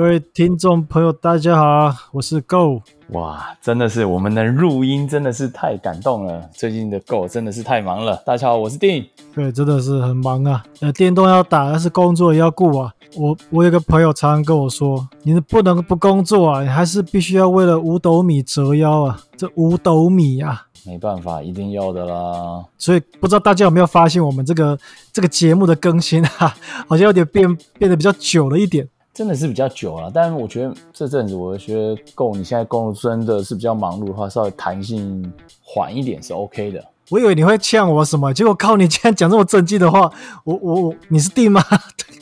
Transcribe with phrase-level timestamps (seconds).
[0.00, 2.80] 各位听众朋友，大家好，我是 Go。
[3.10, 6.48] 哇，真的是我们能录音，真的是太感动了。
[6.54, 8.16] 最近的 Go 真的是太忙了。
[8.24, 9.06] 大家好，我是 Dean。
[9.34, 10.64] 对，真的是很忙啊。
[10.80, 12.90] 呃，电动要打，但是工作也要顾啊。
[13.14, 19.20] 我我有个朋友常常跟我说，你是不能不工作啊，你还是必须要为了五斗米折腰啊。
[19.36, 22.64] 这五斗米啊，没办法，一定要的啦。
[22.78, 24.78] 所以不知道大家有没有发现，我们这个
[25.12, 26.56] 这个节目的更新啊，
[26.88, 28.88] 好像有点变变得比较久了一点。
[29.20, 32.34] 真的是比较久了，但是我觉得这阵子，我觉得够。
[32.34, 35.30] 你现在工作真的是比较忙碌的话，稍微弹性
[35.62, 36.82] 缓一点是 OK 的。
[37.10, 40.10] 我以为你会呛我什么，结果靠你竟然讲这么正经的话，
[40.42, 41.62] 我我我，你是弟吗？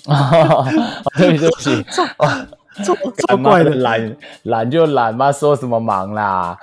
[1.16, 1.84] 对不起，
[2.84, 2.92] 这
[3.28, 6.59] 这么怪的，懒懒就懒嘛，说什么忙啦？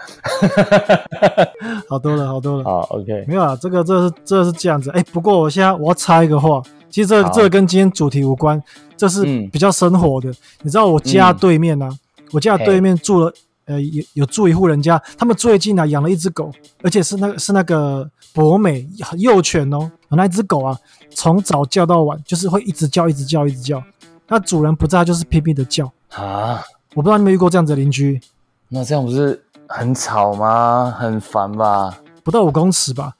[1.87, 2.63] 好多了，好多了。
[2.65, 4.91] 好，OK，没有啊，这个这是这是这样子。
[4.91, 6.61] 哎，不过我现在我要插一个话。
[6.89, 8.61] 其实这个、这个跟今天主题无关，
[8.95, 10.29] 这是比较生活的。
[10.29, 11.89] 嗯、你知道我家对面呢、啊？
[12.17, 13.33] 嗯、我家对面住了，
[13.65, 19.91] 呃，有有住一户人家，他们最近呢、啊、养了一只狗，而且是那个是那个博美幼犬哦。
[20.09, 20.77] 那只狗啊，
[21.13, 23.83] 从早叫到晚，就是会一直叫，一直叫，一直叫。
[24.29, 26.63] 那主人不在，就是拼命的叫啊！
[26.93, 28.21] 我不知道你们遇过这样子的邻居？
[28.69, 30.95] 那这样不是很吵吗？
[30.97, 31.97] 很烦吧？
[32.23, 33.13] 不到五公尺吧？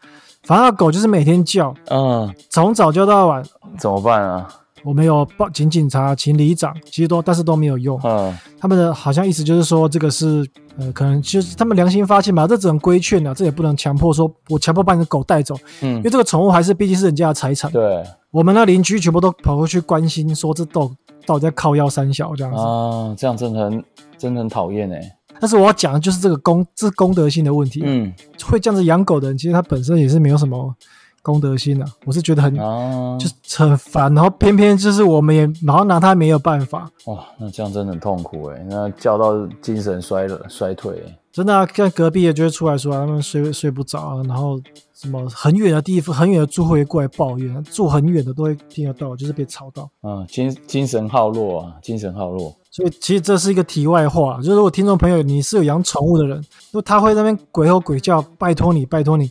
[0.46, 3.44] 反正狗就是每天叫，嗯，从早叫到晚，
[3.80, 4.48] 怎么办啊？
[4.84, 8.00] 我们有报警警察，请里长，其实都但是都没有用。
[8.04, 17.72] 嗯，他们的好像意思就是说，这个是呃，可能就是他们良心发现吧，这只能规劝啊，这也不能强迫说，我强迫把你的狗带走，嗯，因为这个宠物还是毕竟是人家的财产。
[17.72, 20.92] 对，我们那邻居全部都跑过去关心，说这狗
[21.26, 23.84] 到底在靠腰三小这样子啊，这样真的很
[24.20, 25.02] 真的很讨厌哎。
[25.40, 27.82] 但是我要讲的就是这个公，这是公德心的问题。
[27.84, 30.76] 嗯，会这样子养狗的人，其实他本身也是没有什么
[31.26, 31.86] 公德心啊。
[32.06, 36.88] 我是觉得很，哦、就是很烦，然后偏偏就是我们也，然后拿他没有办法。
[37.08, 41.04] 哇，那这样真的很痛苦诶，那叫到精神衰了衰退。
[41.32, 44.58] 真的啊，看隔壁的就会出来说，他们睡睡不着，啊然后
[44.94, 49.90] 什么很远的地方，很远的住户也过来抱怨，住很远的都会听得到，就是被吵到。
[50.04, 52.56] 嗯，精精神耗弱啊，精神耗弱。
[52.72, 59.30] 所以其实这是一个题外话，就是如果听众朋友你是有养宠物的人，如果他会在那边鬼吼鬼叫，拜托你，拜托你，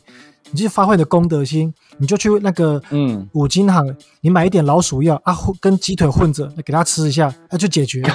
[0.55, 8.15] 你就发挥你的公德心，你就去那个嗯五金行，嗯、你买一点老鼠药啊，跟鸡腿混着，给他吃一下，那就解决了。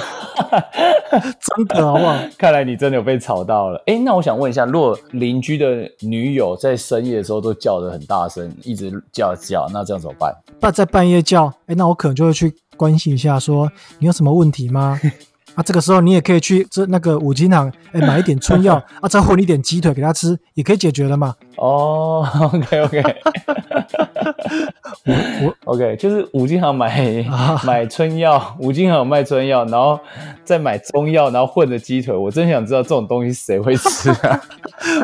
[1.10, 2.18] 真的好不好？
[2.38, 3.82] 看来你真的有被吵到了。
[3.86, 10.34] 哎，那我想问一下，如果邻居的女友在深夜的时候都叫得很大声，一直叫叫，那这样怎么办？
[10.60, 12.52] 那在半夜叫，哎，那我可能就会去。
[12.80, 14.98] 关心一下，说你有什么问题吗？
[15.60, 21.34] 啊，这个时候你也可以去这那个五金行，哎，买一点春药 啊，再混一点鸡腿给他吃，也可以解决了嘛。
[21.56, 23.02] 哦， OK OK，
[25.04, 30.00] 我我 OK，就是五金行买、啊、买春药，五金行有卖春药，然后
[30.44, 32.16] 再买中药，然后混着鸡腿。
[32.16, 34.40] 我真想知道这种东西谁会吃啊？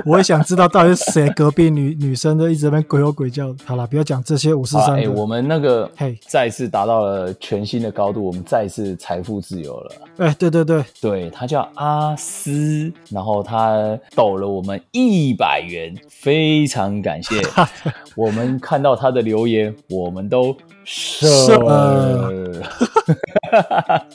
[0.07, 3.55] 我也想知道到底是谁隔壁女女生的一直在那边鬼吼鬼叫。
[3.67, 4.97] 好了，不要讲这些五四三。
[4.97, 9.93] 哎，我们那个嘿，再次达到了全新的高度，我们再次财富自由了。
[10.17, 17.41] 哎，对对对对，对他叫阿斯，然后他抖了我们一百元，非常感谢。
[18.17, 20.57] 我们看到他的留言，我们都
[20.87, 21.59] 射。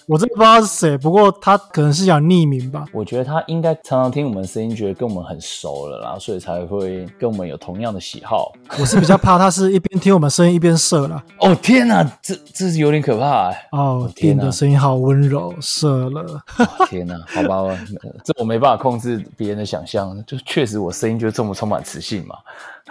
[0.07, 2.85] 我真的不知道他是谁，不过他可能是想匿名吧。
[2.91, 8.51] 我觉得他应该常常听我们声音，觉得跟我们很熟了，然后所以才会跟我们有同样的喜好。
[8.79, 11.23] 我是比较怕他是一边听我们声音一边射了。
[11.39, 13.69] 哦天哪，这这是有点可怕哎。
[13.71, 16.21] 哦天哪，声音好温柔，射了。
[16.57, 17.77] 哦、天哪，好吧，
[18.23, 22.35] 这我没办法控制别人的想象，就确实我声音就这么充满磁性嘛。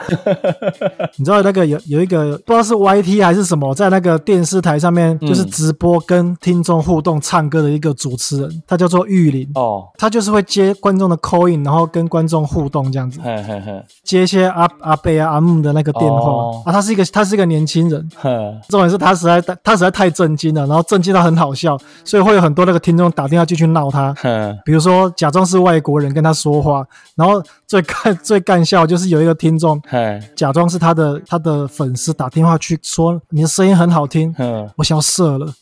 [1.16, 9.48] 你知道那个有有一个不知道是 YT 还是什么，在那个电视台上面就是直播跟听众互动唱歌的一个主持人，他叫做玉林。
[9.54, 13.60] 哦，他就是会接观众的 call in，然后跟观众互动这样子，嘿嘿。
[13.60, 18.30] 嘿，接一些阿阿贝啊阿木的那个电话、哦、啊，他是一个他是一个年轻人，嘿。
[18.68, 24.30] 重点是他实在他实在太震惊了，然后震惊到很好笑，所以会有很多那个听众打电话进去闹他，嘿。
[24.64, 26.86] 比如说假装是外国人跟他说话，
[27.16, 29.80] 然后最干最干笑就是有一个听众。
[29.90, 34.44] 嘿，假装是他的他的粉丝打电话去说你的声音很好听，嘿
[34.76, 35.52] 我想要射了，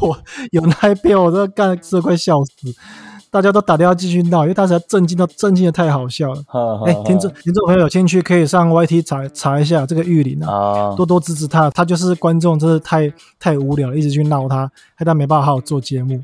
[0.00, 0.18] 我
[0.52, 2.50] 有那一遍我都干，这快笑死。
[3.30, 6.42] 大家都打电话继续闹，因为他实在震惊到震惊的太好笑了。
[6.86, 11.68] 哎，听众听众朋友有兴趣可以上 YT 查查一下这个玉林啊，多多支持他。
[11.70, 16.18] 他就是观众，真是太太无聊了，一直去闹他，害他没办法好好做节目。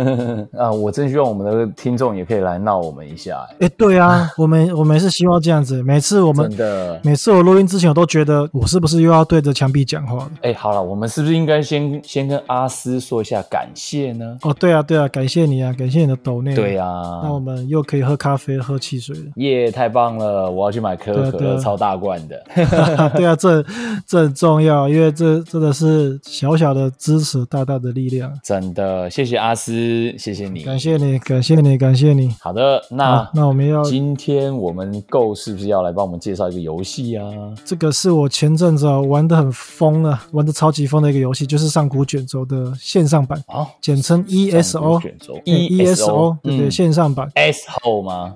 [0.56, 3.46] 啊，我真希望我们的听众也可以来闹我们一下。
[3.60, 5.82] 哎，对啊， 我们我们是希望这样子。
[5.82, 10.30] 每次我们的每次我录音之前，我都觉得我是不是又要对着墙壁讲话了？
[10.42, 14.36] 哎，好了，我们是不是应该先先跟阿思说一下感谢呢？
[14.42, 16.49] 哦，对啊，对啊，感谢你啊，感谢你的抖内。
[16.54, 16.84] 对呀，
[17.22, 19.24] 那我们又可以喝咖啡、喝汽水了。
[19.36, 20.50] 耶，太棒了！
[20.50, 22.42] 我要去买可口可乐超大罐的。
[23.16, 23.64] 对啊，这
[24.06, 28.32] 这很重要，因为这真的是小小的支持，大大的力量。
[28.42, 32.34] 真的，谢谢阿斯，谢谢你，感谢你，感谢你，感谢你。
[32.40, 37.26] 好的，那那我们要今天我们 Go 是不是要来帮我们介绍一个游戏啊？
[37.64, 45.00] 这个是我前阵子玩的很疯啊，玩的超级疯的一个游戏，就是上古卷轴的线上版啊，简称 ESO。
[45.00, 48.34] 卷轴 ESO，对对，线上版 S 后吗？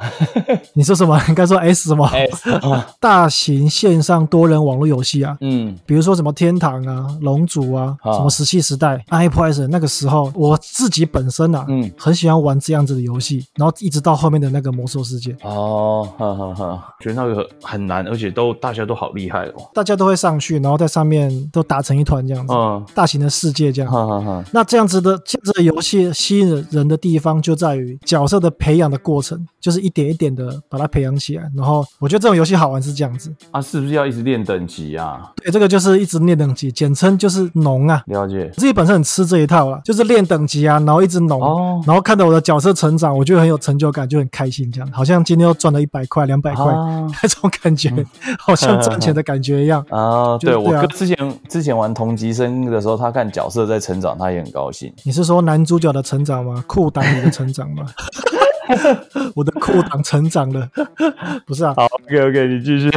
[0.74, 1.20] 你说什么？
[1.28, 2.50] 应该说 S 什么？S
[2.98, 15.36] 大型线上多人网络游戏啊，嗯，比如说什么天堂啊、龙族啊、什么石器时代、iPrice 那个时候，我自己本身啊，嗯，很喜欢玩这样子的游戏，然后一直到后面的那个魔兽世界。
[15.42, 23.92] 哦，哈哈哈，觉得那个很难，而且都大家都好厉害哦，大家都会上去，然后在上面都打成一团这样子，嗯，大型的世界这样。
[23.92, 24.44] 哈哈哈。
[24.52, 29.89] 那这样子的这样子的游戏吸引人的地方就在于角色的培养的过程，就是一。
[29.90, 35.32] 一点一点的把它培养起来，然后我觉得这种游戏好玩是这样子啊，是不是要一直练等级啊？
[35.36, 38.02] 对，这个就是一直练等级，简称就是农啊。
[38.06, 48.06] 了解，自己本身很吃这一套啊，就是练等级啊，然后一直农，哦、然后看到我的角色成长，我就很有成就感，就很开心，这样好像今天又赚了一百块、两百块那种感觉，嗯、
[48.38, 50.38] 好像赚钱的感觉一样 啊。
[50.38, 54.92] 对，对啊，我哥之前之前玩同级生的时候，他看角色在成长，他也很高兴。
[55.04, 56.62] 你是说男主角的成长吗？
[56.66, 57.84] 裤裆里的成长吗？
[59.34, 60.68] 我的裤裆成长了，
[61.46, 61.74] 不是啊？
[61.76, 62.90] 好，OK OK，你继续。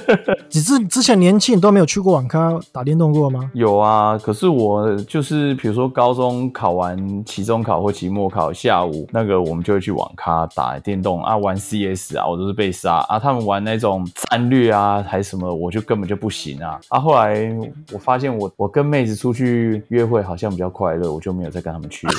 [0.48, 3.50] 只是之前年轻都没有去过网咖打电动过吗？
[3.54, 13.18] 有啊，可是我就是比如说高中考完期中考或期末考，下午那个我们就会去网咖打电动啊，玩 CS 啊，我都是被杀啊。
[13.18, 16.78] 他们玩那种战略啊还是什么，我就根本就不行啊。
[16.88, 17.50] 啊，后来
[17.92, 22.12] 我发现我我跟妹子出去约会好像比较快乐，我就没有再跟他们去了。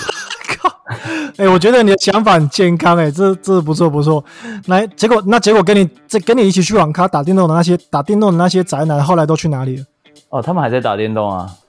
[1.38, 4.24] 哎、欸，我觉得你的想法很健康，欸，哎，这这不错不错。
[4.68, 9.86] 来，结果那结果跟你这跟你一起去网咖打电动的那些打电动的那些宅男，后来都去哪里了？
[10.30, 11.50] 哦，他们还在打电动啊。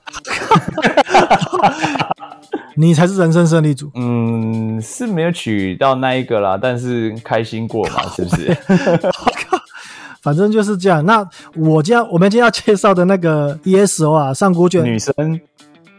[2.75, 3.91] 你才是人生胜利组。
[3.95, 8.57] 嗯，是没有娶到那一个啦，但是开心过嘛， 是不是？
[10.21, 11.05] 反正就是这样。
[11.05, 15.13] 那我今天我们今天要介绍的那个 ESO 啊，上古卷女生。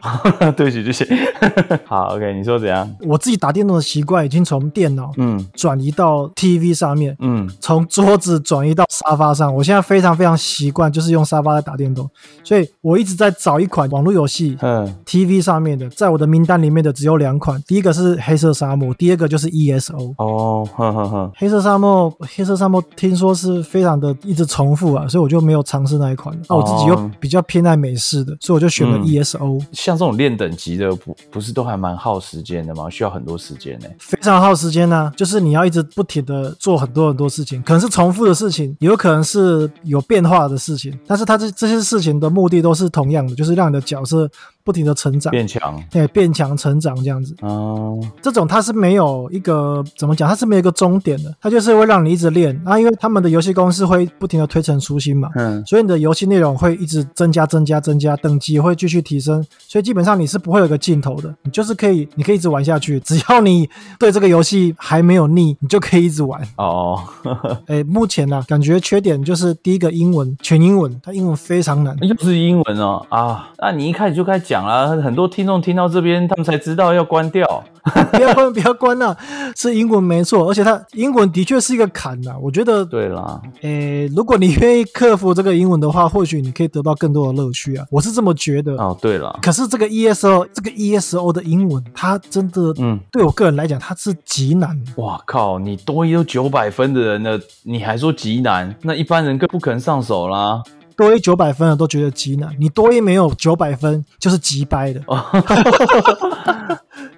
[0.56, 1.06] 对不起，对不起。
[1.86, 2.88] 好，OK，你说怎样？
[3.02, 9.54] 我自己打电动的习惯已经从电脑嗯转移到 TV 上面嗯，从桌子转移到沙发上。
[9.54, 12.08] 我现在非常非常习惯，就是用沙发来打电动。
[12.42, 17.62] 所以我一直在找一款网络游戏，嗯，TV 上面的，在我的名单里面的只有两款。
[17.66, 20.14] 第一个是黑色沙漠，第二个就是 ESO。
[20.18, 21.32] 哦，呵呵呵。
[21.36, 26.36] 黑色沙漠，黑色沙漠听说是非常的一直重复啊，所以我就没有尝试那一款。
[26.48, 29.38] 那、我自己又比较偏爱美式的，所以我就选了 ESO。
[29.60, 32.88] 嗯像像这种练等级的不不是都还蛮耗时间的吗？
[32.88, 40.98] 需要很多时间呢、非常耗时间呢、就是你要一直不停的做很多很多事情，可能是重复的事情，也有可能是有变化的事情。
[41.06, 44.30] 但是它这这些事情的目的都是同样的，就是让你的角色
[44.64, 47.36] 不停的成长、变强，对，变强成长这样子。
[47.42, 52.60] 哦，这种它是没有一个怎么讲，它是没有一个终点的，它就是会让你一直练。
[52.64, 52.78] 啊。
[52.78, 59.82] 因为他们的游戏公司会不停的推陈出新嘛，嗯，所以你的游戏内容会一直增加、增加、增加，等级也会继续提升，所以。
[59.82, 66.40] 基本上你是不会有个尽头的，你就是可以，你可以一直玩下去，只要你对这个游戏还没有腻，你就可以一直玩。
[66.56, 66.98] 哦，
[67.66, 73.04] 哎，目前呢、啊，感觉缺点就是第一个英文全英文，它英文非常难，又是英文哦。
[73.08, 77.62] 啊，那你一开始就该讲了，很多听众听到这边，他们才知道要关掉。
[78.12, 79.16] 不要关，不要关呐！
[79.56, 82.32] 是英文没错，而且它英文的确是一个坎呐。
[82.40, 87.84] 我觉得，对啦，诶，如果你愿意克服这个英文的话，或许你可以得到更多的乐趣啊。
[87.90, 88.74] 我是这么觉得。
[88.76, 94.80] 哦，对了，可是这个 ESO，这个 ESO 的英文，它真的，嗯，对我个人来讲，它是极难。
[94.98, 95.58] 哇靠！
[95.58, 98.72] 你多一都九百分的人了，你还说极难？
[98.82, 100.62] 那一般人更不可能上手啦。
[101.02, 105.00] 多一九百分的都觉得极难，你多一没有九百分就是极掰的。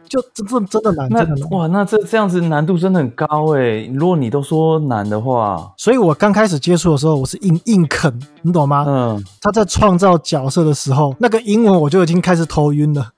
[0.07, 3.85] 就真正真的难，那真的难哇，那这这样子难度真的很高哎。
[3.93, 8.85] 如果你都说难的话，所以我刚开始接触的时候，我是硬硬啃，你懂吗？
[8.87, 13.09] 嗯，他在创造角色的时候，那个英文我就已经开始头晕了。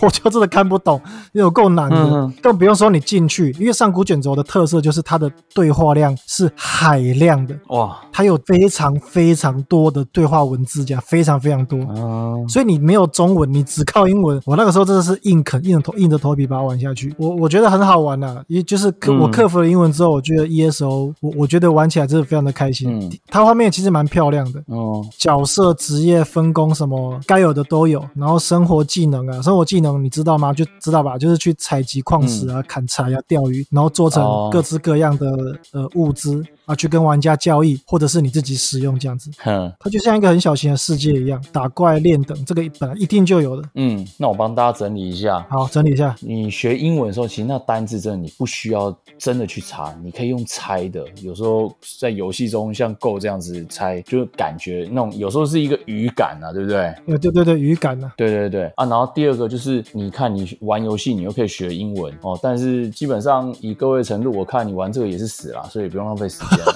[0.00, 1.00] 我就真的看不懂，
[1.32, 1.96] 有够难的。
[1.96, 11.78] 嗯、更不用说你进去，因为上古卷轴的特色就是它的对话量是海量的哇，它有非常非常多的对话文字，讲非常非常多。
[11.96, 14.40] 嗯、所以你没有中文，你只靠英文。
[14.44, 17.14] 我那个时候真的是硬啃，硬着头硬着头皮把它玩下去。
[17.18, 22.90] 我我觉得很好玩呐，也就是克我克服了英文之后，我觉得 ESO 我我觉得玩起来真的非常的开心。
[22.90, 30.54] 嗯、它画面其实蛮漂亮的，哦、角色职业分工什么该有的都有，然后生活技能啊，生活技能你知道吗？
[30.54, 36.42] 就知道吧，就是去采集矿石啊、嗯、砍柴啊、钓鱼，然后做成各式各样的、哦、呃物资。
[36.64, 43.68] 啊，去跟玩家交易，或者是你自己使用这样子，哼，它就像一个很小型的世界一样，打怪练等，这个本来一定就有的。
[43.74, 45.44] 嗯，那我帮大家整理一下。
[45.50, 46.14] 好，整理一下。
[46.20, 51.04] 你学英文的时候，其实那单字真的你不需要真的去查，你可以用猜的。
[51.20, 56.94] 有时候在游戏中，像 Go 这样子猜，就是感觉那种有时候是一个语感啊，对不对？
[57.08, 58.12] 呃，对对对，语感啊。
[58.16, 66.74] 对对对啊，然后第二个就是，你看你玩游戏，你又可以学英文哦，但是基本上以各位程度，我看你玩这个也是死啦，所以不用浪费时间 了。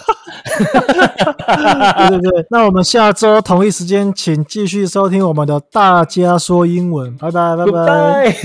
[2.09, 8.37] 对对对，那我们下周同一时间，请继续收听我们的大家说英文，拜拜拜拜。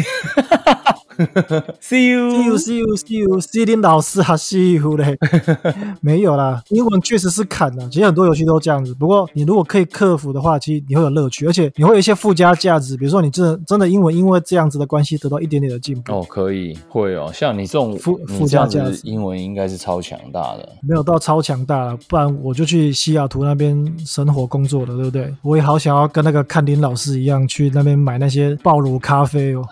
[1.81, 3.81] See you, see you, see you, see you, see you.
[3.81, 5.17] 老师还 see you 嘞？
[6.01, 7.87] 没有啦，英文确实是砍的。
[7.89, 8.93] 其实很多游戏都这样子。
[8.93, 12.95] 不过你如果可以克服的话，其实你会有乐趣，而且你会有一些附加价值。
[12.95, 16.13] 比如说你真的真的英文因为这样子的关系得到一点点的进步。
[16.13, 17.31] 哦，可以，会哦。
[17.33, 20.69] 像你这种附附加价值，英文应该是超强大的。
[20.87, 25.33] 没有到超强大了，不然我就去西雅图那边生活工作了，对不对？
[25.41, 29.63] 我也好想要跟那个看林老师一样去那边买那些爆乳咖啡哦。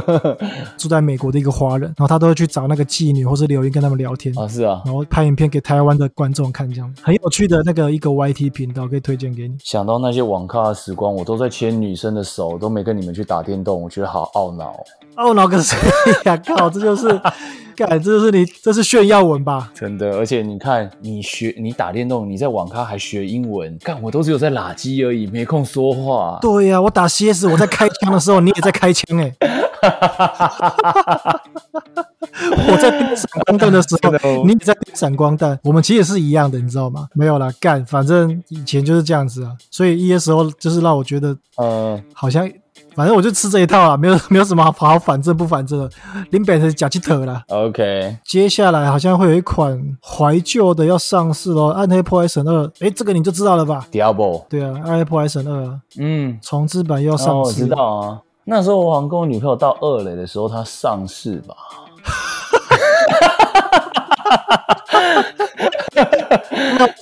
[0.80, 9.56] 住在美国的一个华人，然后他都会去找那个妓女或是留言跟他们聊天啊，是啊，然后拍影片给台湾的观众看，这样很有趣的那个一个 YT 频道可以推荐给你。
[9.62, 14.74] 想到那些网咖的时光，我都在牵女生的手，都没跟你们去打电动，我觉得好懊恼。
[15.20, 15.76] 懊恼个谁
[16.24, 16.36] 呀？
[16.38, 17.08] 靠，这就是，
[17.76, 19.70] 干，这就是你，这是炫耀文吧？
[19.74, 26.38] 真的，而且你看，你学你打电动，你在网咖还学英文，干，我都只有在拉机而已，没空说话。
[26.40, 29.34] 对呀、啊，我打 CS，我在开枪的时候，你也在开枪哎。
[32.66, 37.08] 我在盯闪光弹的时候，你也在盯闪光弹，我们其实也是一样的，你知道吗？
[37.14, 39.52] 没有啦，干，反正以前就是这样子啊。
[39.70, 42.50] 所以 ESO 就是让我觉得，呃，好像。
[42.94, 45.90] 反正我就吃这一套啊，没有 没有什么好好反正不反正的，
[46.30, 47.42] 林北是假鸡特啦。
[47.48, 52.64] OK，接下来好像会有一款怀旧的要上市咯，《暗黑破坏神二》。
[52.80, 54.44] 哎，这个你就知道了吧？Diablo。
[54.48, 55.62] 对啊，《暗黑破坏神二》。
[55.98, 57.32] 嗯，重置版要上市。
[57.32, 58.20] 哦，我知道啊。
[58.44, 61.54] 那时候我好像跟我女朋友到二垒的时候，它上市吧。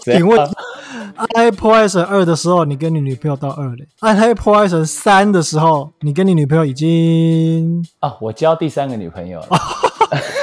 [0.05, 0.39] 请问？
[1.17, 9.49] 暗黑破坏神二的时候，你跟你女朋友到二垒；暗黑破坏神三的时候，你跟你女朋友已经啊，我交第三个女朋友了。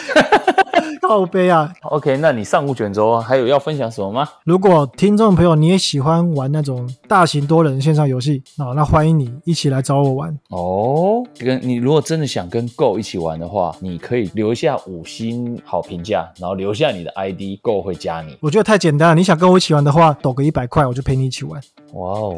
[1.08, 4.28] 靠背啊！OK，那你上古卷轴还有要分享什么吗？
[4.44, 11.24] 如果听众朋友你也喜欢玩那种大型多人线上游戏啊，那欢迎你一起来找我玩哦。
[11.38, 18.36] 跟你如果真的想跟 Go 一起玩的话，你可以留下五星好评价，然后留下你的 ID，Go 会加你。
[18.42, 21.62] 我觉得太简单了，你想跟我一起玩的话，抖个一百块，我就陪你一起玩。
[21.94, 22.36] 哇哦！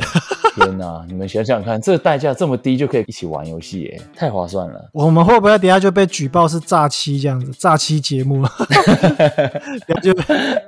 [0.55, 4.89] 天哪，你们想想看，这个代价这么低就可以一起玩游戏，耶，太划算了。
[4.93, 7.51] 我们会不会等下就被举报是诈欺这样子？
[7.53, 8.43] 诈欺节目？
[10.01, 10.13] 就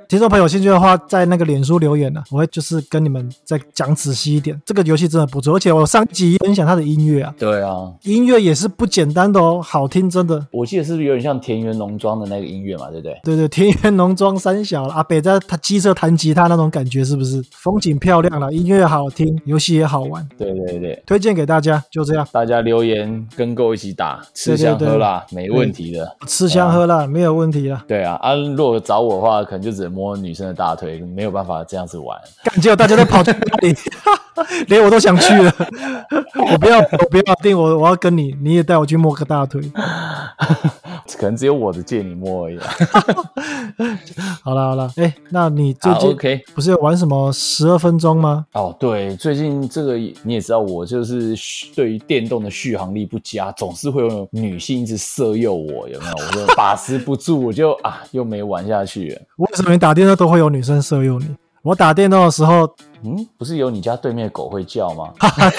[0.08, 4.60] 听众朋友有兴趣的话，在那个脸书留言呢、啊，我会就是跟你们再讲仔细一点。
[4.64, 10.46] 这个游戏真的不错，而且我上集分享它的音乐啊，对啊，音乐也是不简单的哦，好听真的。
[10.52, 13.20] 我记得是不是有点像田园农庄的那个音乐嘛，对不对？
[13.24, 17.42] 对对，田园农庄三小阿北在他机车弹吉他那种感觉是不是？
[17.52, 20.26] 风景漂亮了，音乐好听，游戏也好玩。
[20.36, 22.26] 对对对，推荐给大家，就这样。
[22.32, 26.16] 大家留言跟 Go 一起打，吃香喝辣，没问题的。
[26.26, 27.79] 吃香喝辣、啊、没有问题了。
[27.86, 32.18] 对啊，啊，如果找我的话，可能就只能摸女生的大腿，没有办法这样子玩。
[32.44, 33.74] 感觉大家都跑去那里，
[34.68, 35.52] 连我都想去了。
[36.52, 39.60] 我不要，我不要定我，我要跟你，你也带我去摸个大腿。
[41.16, 42.58] 可能只有我的借你摸而已。
[44.42, 48.46] 好了好了，哎、欸，那你最近 OK 不是有玩什么十二分钟吗？
[48.52, 51.34] 哦，对，最近这个你也知道，我就是
[51.74, 56.12] 对于电动的续航力不佳，总是会有女性一直色诱我，有没有？
[56.26, 59.22] 我就把持不住，我就啊，又没玩下去了。
[59.36, 61.26] 为什么你打电动都会有女生色诱你？
[61.62, 62.68] 我打电动的时候，
[63.02, 65.12] 嗯，不是有你家对面的狗会叫吗？
[65.20, 65.52] 哈哈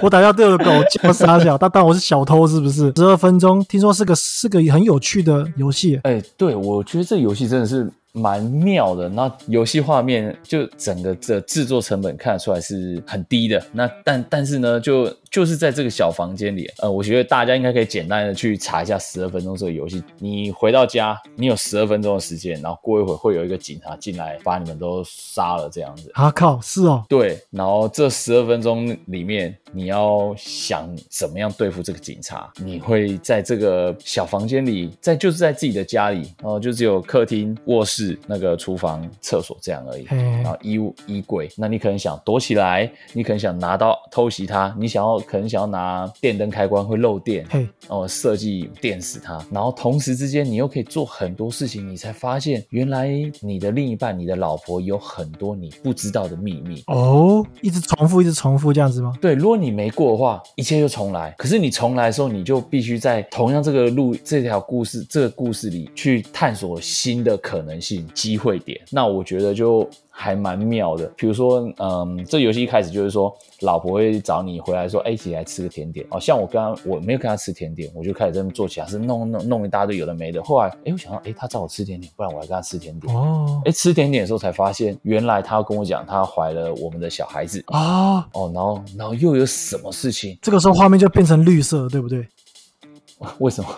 [0.00, 2.92] 我打架对的狗叫傻小，他当我是小偷是不是？
[2.96, 5.96] 十二分钟，听说是个是个很有趣的游戏。
[6.04, 9.08] 哎、欸，对，我觉得这游戏真的是蛮妙的。
[9.08, 13.62] 那游戏画面就整个这制作成本看得出来是很低的。
[13.72, 20.02] 那但但是呢，就就是在这个小房间里，呃，我觉得大家应该可以简单的去查一下十二分钟这个游戏。
[20.18, 26.10] 你回到家，你有十二分钟的时间，然后过一会儿会有一个警察进来把你们都杀了这样子。
[26.14, 27.04] 啊靠，是哦。
[27.08, 40.06] 对，然后这十二分钟里面，你要想怎么样对付这个警察，你会在这个小房间里，在就是在自己的家里，然后就只有客厅、卧室、那个厨房、厕所这样而已。
[40.06, 40.16] 嘿。
[40.16, 53.08] 然后衣物、衣柜，那你可能想躲起来，你可能想拿刀偷袭他，你想要可能想要拿电灯开关会漏电，嘿，然后设计电死他，然后同时之间你又可以做很多事情，你才发现原来
[53.40, 56.82] 你的另一半、你的老婆有很多你不知道的秘密。
[56.86, 59.12] 哦，一直重复，一直重复这样子吗？
[59.20, 61.34] 对，如果你没过的话，一切就重来。
[61.36, 68.80] 可是你重来的时候，你就必须在同样这个路、这条故事、这个故事里去探索新的可能性、机会点。
[68.90, 69.88] 那我觉得就。
[70.20, 76.04] 还蛮妙的，比如说，嗯，这游戏一开始就是说，老婆会找你回来说，哎，一起来吃个甜点。
[76.10, 80.42] 哦，像我刚刚我没有跟她吃甜点，我就开始在那做起来，是弄弄弄一大堆有的没的。
[80.42, 83.14] 后来，哎，我想到，哎，她找我吃甜点，不然我来跟她吃甜点。
[83.14, 88.26] 哦，哎，吃甜点的时候才发现，原来她要跟我讲，她怀了我们的小孩子啊。
[88.32, 90.36] 哦，然后然后又有什么事情？
[90.42, 92.26] 这个时候画面就变成绿色，对不对？
[93.38, 93.68] 为什么？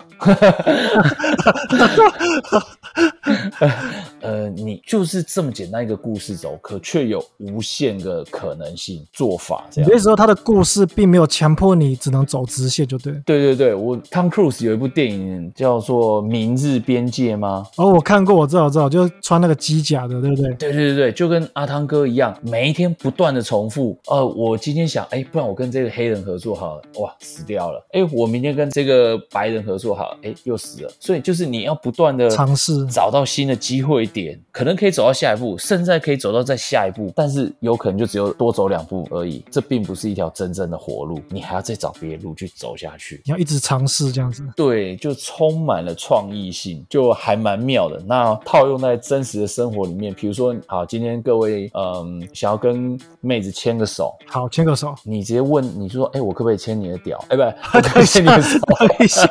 [4.21, 9.65] 呃，你就是这么简单一个故事走，可却有无限个可能性做法。
[9.71, 13.13] 这样，有些时候他的故事并没有强迫你只能走直线，就对。
[13.25, 17.65] 对对对，我 Tom Cruise 有一部电影叫做《明日边界》吗？
[17.77, 20.53] 哦，我看过，我知道，我知道，就穿那个机甲的，对不对？
[20.55, 23.97] 对对对对，就跟阿汤哥一样，每一天不断的重复。
[24.07, 27.83] 呃，我今天想，哎，不然我跟这个黑人合作好了，哇，死掉了。
[27.93, 30.91] 哎，我明天跟这个白人合作好了，哎，又死了。
[30.99, 34.91] 所以就是你要不断的尝试，找到新的机会点，可能可以。
[34.91, 39.41] 走到下一步，甚至可以走到再下一步，但是有可能就只有多走两步而已。
[39.49, 43.21] 这并不是一条真正的活路，你还要再找别的路去走下去。
[43.23, 48.03] 你要一直尝试这样子，对，就充满了创意性，就还蛮妙的。
[48.05, 57.17] 那套用在真实的生活里面，比如说，好，今天各位，嗯，想要跟妹子牵个手，好，牵个手，你直接问，你就说，哎、欸，我可不可以牵你的屌？
[57.29, 58.59] 哎、欸， 不，可以牵你的手。
[58.77, 59.25] 等一下，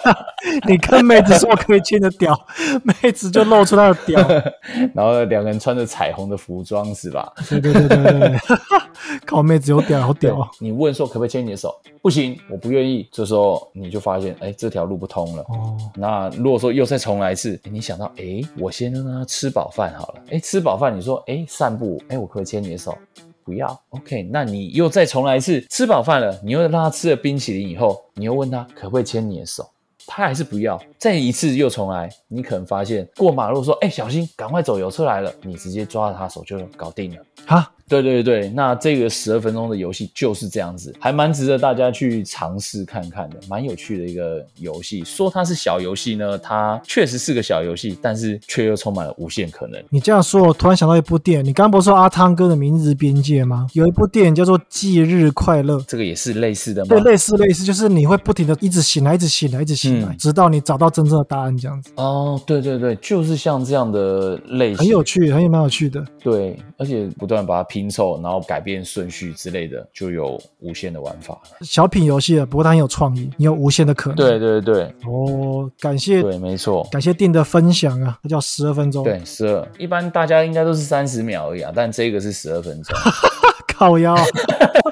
[0.66, 2.34] 你跟妹子说可不可以牵的屌，
[3.02, 4.20] 妹子就露出他的屌，
[4.94, 5.60] 然后两个人。
[5.60, 7.30] 穿着彩虹的服装是吧？
[7.50, 8.38] 对对对对对，
[9.26, 10.50] 靠妹子有屌好屌！
[10.58, 11.74] 你问说可不可以牵你的手？
[12.00, 13.06] 不行，我不愿意。
[13.12, 15.42] 这时候你就发现，哎，这条路不通了。
[15.50, 20.22] 哦，那如果说又再重来一次，你想到，哎，我先让他吃饱饭好了。
[20.30, 22.96] 哎，吃饱饭，你说，哎，散步，哎，我可以牵你的手？
[23.44, 23.78] 不要。
[23.90, 29.68] OK，那你又再重来一次，吃饱饭了，你又让他吃了冰淇淋以后，你又问他可不可以牵你的手？
[30.06, 37.22] 他还是不要，再一次又重来，你可能发现过马路说：“哎，小心，赶快走，有车来了。”你直接抓着他手就搞定了。
[37.46, 37.72] 哈。
[37.90, 45.02] 对对对，那这个十二分钟的游戏就是这样子，还蛮值得大家去尝试看看的，蛮有趣的一个游戏。
[45.04, 49.82] 说它是小游戏呢，它确实是个小游戏，但是却又充满了无限可能。
[49.90, 53.66] 你这样说，我突然想到一部电影，你刚刚不是说阿汤哥的《明日边界》吗？
[53.72, 56.88] 有一部电影叫做《忌日快乐》，这个也是类似的吗？
[56.88, 61.90] 对，类似类似，就是你会不停的一直醒来，一直醒来，一直醒来，嗯、直到你找到真正的答案，这样子。
[61.96, 66.00] 哦，对对对，就是像这样的类型，很有趣，很有蛮有趣的。
[66.22, 68.60] 对，而且不断把它拼凑，然后改。
[68.60, 71.40] 改变顺序之类的，就有无限的玩法。
[71.62, 74.16] 小品游戏了，不过它很有创意，你有无限的可能。
[74.16, 79.02] 对对对，哦，感谢，对，没错，感谢定的分享啊，它叫十二分钟。
[79.02, 82.94] 对，十二，一般大家应该都是三十秒而已啊，但这个是十二分钟，
[83.66, 84.14] 靠腰，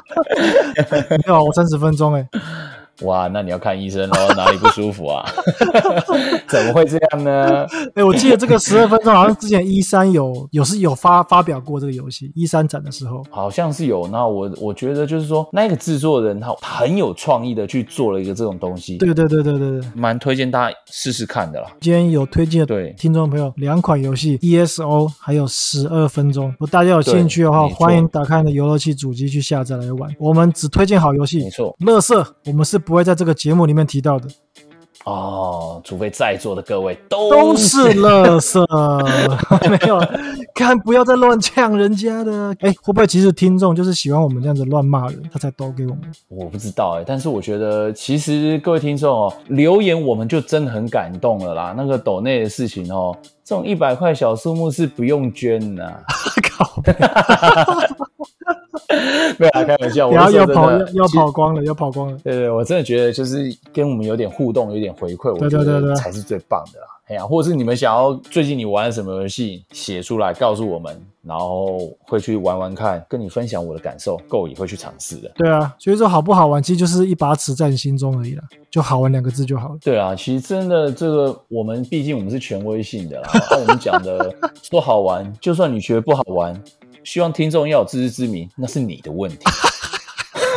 [1.11, 2.41] 没有，我三十分钟哎、欸。
[3.03, 5.25] 哇，那你要看医生喽， 哪里不舒服啊？
[6.49, 7.65] 怎么会这样呢？
[7.95, 14.07] 哎、欸，我记得这个十二分钟好像之前一三有有是有发发表过这个游戏一三展的时候好像是有。
[14.09, 18.97] 那我我觉得就是说，那个制作人他很有创意的去做了一个这种东西。
[18.99, 21.69] 对对对对对对，蛮推荐大家试试看的啦。
[21.81, 26.49] 今天有推荐对听众朋友两款游戏，ESO 还有十二分钟。
[26.59, 30.11] 如果大家有兴趣的话，欢迎打开你的游乐器主机去下载来玩。
[30.19, 31.77] 我们只推荐好游戏，没错。
[31.81, 34.27] 乐色我们是不会在这个节目里面提到的
[35.05, 38.67] 哦，除非在座的各位都都是乐色，
[39.71, 40.01] 没有，
[40.55, 42.55] 看不要再乱呛人家的。
[42.61, 46.01] 哎，会不会其实听众就是喜欢我们这样子乱骂人，他才抖给我们？
[46.29, 51.75] 我不知道哎，但是我觉得其实各位听众哦，留言我们就真的很感动了啦。
[51.77, 56.05] 那个抖内的事情哦，这种一百块小数目是不用捐的。
[56.43, 56.83] 靠！
[59.39, 62.19] 没有 开玩笑，要要跑要跑光了，要跑光了。
[62.23, 66.87] 对对，我真的觉得就是跟我们有点互动，有点回馈，我觉得才是最棒的啦。
[67.07, 75.33] 哎呀，或者是你们想要最近你玩什么游戏，写出来告诉我们，然后会去玩玩看，跟你分享我的感受，够也会去尝试的。
[75.35, 79.79] 对啊，所以说好不好玩，其实就是一把尺在你心中而已啦，就好玩两个字就好了。
[79.83, 86.63] 对啊，其实真的这个我们毕竟我们是权威性的啦，那我们讲的 说好玩，就算你觉得不好玩，
[87.09, 89.39] 希望听众要有自知之明，那是你的问题。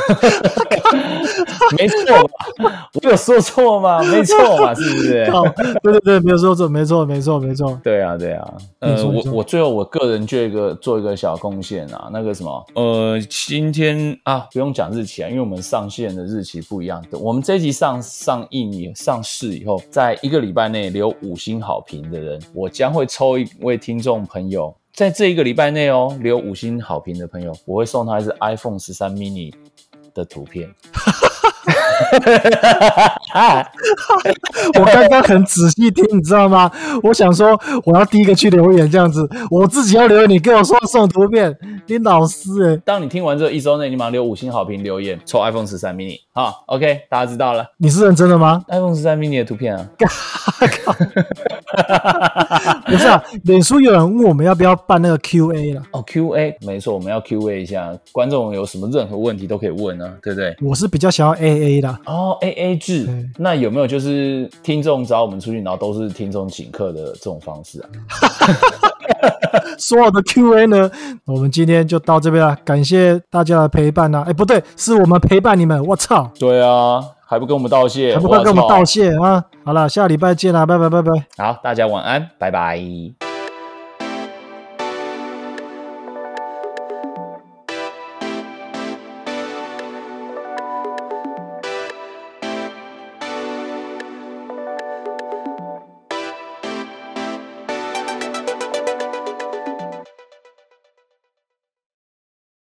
[1.77, 2.89] 没错吧？
[3.01, 4.01] 我有说错吗？
[4.11, 5.25] 没错嘛，是不是？
[5.83, 7.79] 对对对，没有说错，没错，没错，没错。
[7.83, 8.53] 对啊，对啊。
[8.79, 17.17] 呃，我我最后我个人就一个做一个小贡献啊，那个什么，呃，今天啊，不用讲日期啊，因为我们上线的日期不一样的。
[17.17, 29.53] 我们这一集上上映以上市以后，在一个礼拜内留五星好评的人，我将会抽一位听众朋友，在这一个礼拜内哦，留五星好评的朋友，我会送他一只 iPhone 十三 mini。
[30.13, 30.73] 的图片，
[34.79, 36.69] 我刚刚很仔细听，你知道吗？
[37.03, 41.55] 我想说，我要第一个去留言，这样子，我自己要留言，你跟我说送图片，
[41.87, 42.81] 你老师哎！
[42.83, 47.65] 当你听完这一周内，你马上留五星好评留言，抽 iPhone 十三 mini，好，OK，大家知道了。
[47.77, 49.87] 你是认真的吗？iPhone 十三 mini 的图片啊？
[52.85, 55.81] 不是啊， 脸书有人问我们要不要办那个 QA 了？
[55.91, 59.91] 哦，QA，没错，我们要 QA 一下，观众有什么任何问题都可以问。
[60.21, 60.55] 对不对？
[60.61, 63.07] 我是比较想要 A A 的哦，A A 制。
[63.37, 67.87] 那有没有就是听众找我们出去，然后都是听众请客的这种方式啊？
[69.77, 70.89] 所有的 Q A 呢，
[71.25, 74.23] 我们今天就到这边了，感谢大家的陪伴啊！
[74.27, 75.83] 哎，不对，是我们陪伴你们。
[75.85, 76.29] 我操！
[76.39, 78.13] 对啊，还不跟我们道谢？
[78.13, 79.43] 还不快跟我们道谢啊！
[79.65, 81.11] 好了，下礼拜见啦，拜拜拜拜。
[81.37, 83.30] 好，大家晚安，拜拜。